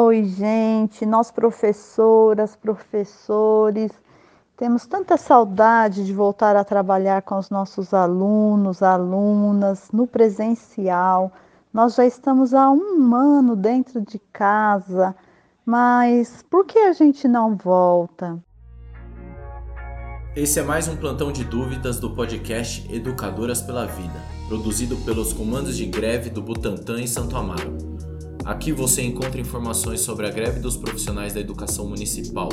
[0.00, 3.90] Oi, gente, nós professoras, professores,
[4.56, 11.32] temos tanta saudade de voltar a trabalhar com os nossos alunos, alunas, no presencial.
[11.74, 15.16] Nós já estamos há um ano dentro de casa,
[15.66, 18.38] mas por que a gente não volta?
[20.36, 25.76] Esse é mais um plantão de dúvidas do podcast Educadoras pela Vida, produzido pelos comandos
[25.76, 27.97] de greve do Butantan em Santo Amaro.
[28.48, 32.48] Aqui você encontra informações sobre a greve dos profissionais da educação municipal.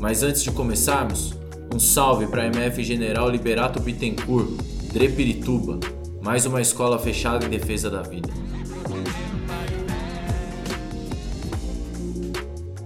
[0.00, 1.32] Mas antes de começarmos,
[1.72, 4.48] um salve para a MF General Liberato Bittencourt,
[4.92, 5.78] Drepirituba,
[6.20, 8.28] mais uma escola fechada em defesa da vida.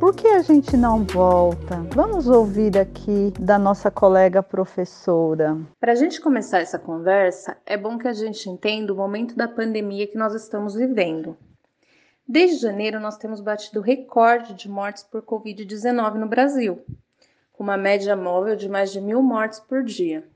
[0.00, 1.86] Por que a gente não volta?
[1.94, 5.60] Vamos ouvir aqui da nossa colega professora.
[5.78, 9.46] Para a gente começar essa conversa, é bom que a gente entenda o momento da
[9.46, 11.36] pandemia que nós estamos vivendo.
[12.32, 16.82] Desde janeiro, nós temos batido recorde de mortes por Covid-19 no Brasil,
[17.52, 20.26] com uma média móvel de mais de mil mortes por dia.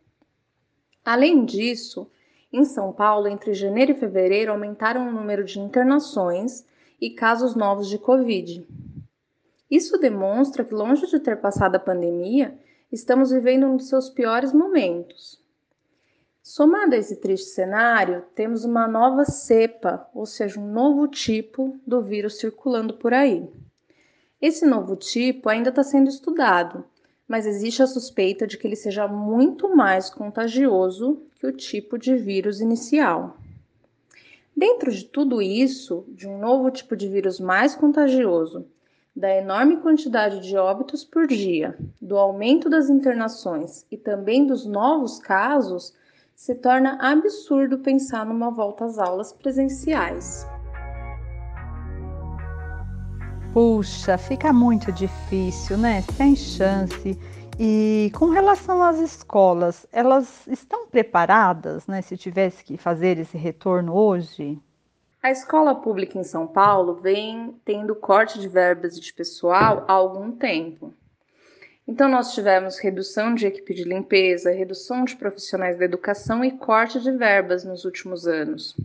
[1.03, 2.07] Além disso,
[2.53, 6.67] em São Paulo, entre janeiro e fevereiro, aumentaram o número de internações
[7.01, 8.69] e casos novos de Covid.
[9.71, 12.59] Isso demonstra que, longe de ter passado a pandemia,
[12.93, 15.43] estamos vivendo um dos seus piores momentos.
[16.49, 22.01] Somado a esse triste cenário, temos uma nova cepa, ou seja, um novo tipo do
[22.01, 23.51] vírus circulando por aí.
[24.41, 26.85] Esse novo tipo ainda está sendo estudado,
[27.27, 32.15] mas existe a suspeita de que ele seja muito mais contagioso que o tipo de
[32.15, 33.37] vírus inicial.
[34.57, 38.65] Dentro de tudo isso, de um novo tipo de vírus mais contagioso,
[39.17, 45.19] da enorme quantidade de óbitos por dia, do aumento das internações e também dos novos
[45.19, 45.93] casos,
[46.37, 50.47] se torna absurdo pensar numa volta às aulas presenciais.
[53.55, 56.03] Puxa, fica muito difícil, né?
[56.03, 57.19] Sem chance.
[57.59, 62.03] E com relação às escolas, elas estão preparadas, né?
[62.03, 64.61] Se tivesse que fazer esse retorno hoje?
[65.23, 70.31] A escola pública em São Paulo vem tendo corte de verbas de pessoal há algum
[70.31, 70.93] tempo.
[71.89, 77.01] Então, nós tivemos redução de equipe de limpeza, redução de profissionais da educação e corte
[77.01, 78.77] de verbas nos últimos anos.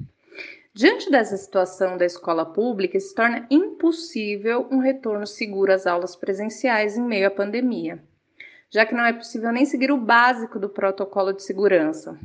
[0.74, 6.96] Diante dessa situação da escola pública, se torna impossível um retorno seguro às aulas presenciais
[6.96, 8.02] em meio à pandemia,
[8.70, 12.18] já que não é possível nem seguir o básico do protocolo de segurança.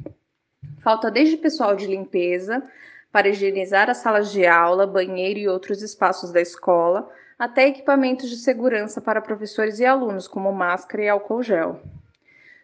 [0.81, 2.63] Falta desde pessoal de limpeza
[3.11, 8.37] para higienizar as salas de aula, banheiro e outros espaços da escola, até equipamentos de
[8.37, 11.81] segurança para professores e alunos, como máscara e álcool gel.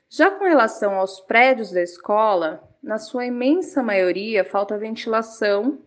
[0.08, 5.78] Já com relação aos prédios da escola, na sua imensa maioria falta ventilação,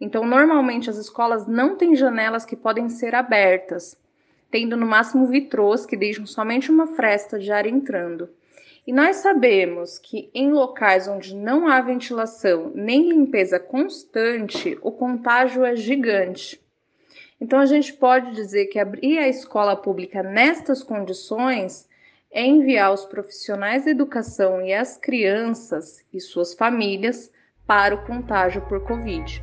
[0.00, 3.96] então normalmente as escolas não têm janelas que podem ser abertas,
[4.50, 8.28] tendo no máximo vitrôs que deixam somente uma fresta de ar entrando.
[8.86, 15.64] E nós sabemos que em locais onde não há ventilação nem limpeza constante, o contágio
[15.64, 16.60] é gigante.
[17.42, 21.88] Então, a gente pode dizer que abrir a escola pública nestas condições
[22.30, 27.32] é enviar os profissionais da educação e as crianças e suas famílias
[27.66, 29.42] para o contágio por Covid.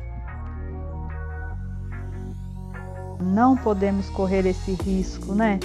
[3.20, 5.60] Não podemos correr esse risco, né?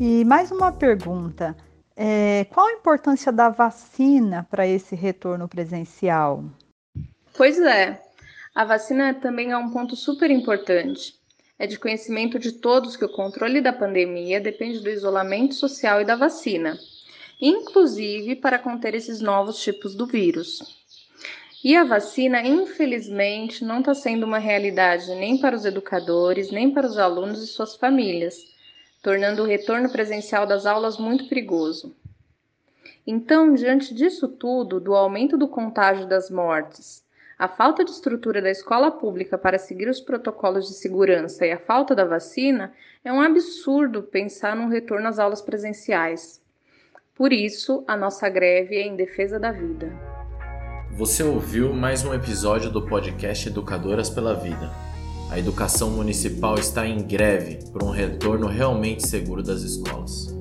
[0.00, 1.56] E mais uma pergunta:
[1.96, 6.44] é, qual a importância da vacina para esse retorno presencial?
[7.36, 8.00] Pois é,
[8.54, 11.23] a vacina também é um ponto super importante.
[11.56, 16.04] É de conhecimento de todos que o controle da pandemia depende do isolamento social e
[16.04, 16.76] da vacina,
[17.40, 20.58] inclusive para conter esses novos tipos do vírus.
[21.62, 26.86] E a vacina, infelizmente, não está sendo uma realidade nem para os educadores, nem para
[26.86, 28.36] os alunos e suas famílias,
[29.00, 31.94] tornando o retorno presencial das aulas muito perigoso.
[33.06, 37.03] Então, diante disso tudo, do aumento do contágio das mortes,
[37.44, 41.58] a falta de estrutura da escola pública para seguir os protocolos de segurança e a
[41.58, 42.72] falta da vacina
[43.04, 46.40] é um absurdo pensar num retorno às aulas presenciais.
[47.14, 49.92] Por isso, a nossa greve é em defesa da vida.
[50.92, 54.70] Você ouviu mais um episódio do podcast Educadoras pela Vida.
[55.30, 60.33] A educação municipal está em greve por um retorno realmente seguro das escolas.